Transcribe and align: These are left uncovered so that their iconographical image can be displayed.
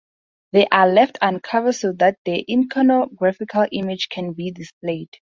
These 0.51 0.65
are 0.71 0.87
left 0.89 1.19
uncovered 1.21 1.75
so 1.75 1.91
that 1.99 2.17
their 2.25 2.39
iconographical 2.49 3.69
image 3.71 4.09
can 4.09 4.33
be 4.33 4.49
displayed. 4.49 5.09